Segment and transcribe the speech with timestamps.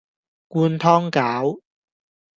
[0.49, 1.61] 灌湯餃